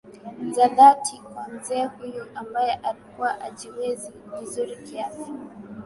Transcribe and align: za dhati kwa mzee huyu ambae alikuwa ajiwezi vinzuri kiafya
za 0.51 0.67
dhati 0.67 1.17
kwa 1.17 1.47
mzee 1.49 1.85
huyu 1.85 2.25
ambae 2.35 2.73
alikuwa 2.73 3.41
ajiwezi 3.41 4.11
vinzuri 4.29 4.75
kiafya 4.75 5.27